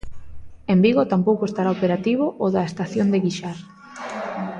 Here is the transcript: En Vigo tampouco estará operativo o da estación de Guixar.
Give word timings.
En 0.73 0.77
Vigo 0.85 1.03
tampouco 1.13 1.43
estará 1.45 1.69
operativo 1.77 2.25
o 2.45 2.47
da 2.55 2.67
estación 2.69 3.07
de 3.09 3.21
Guixar. 3.25 3.57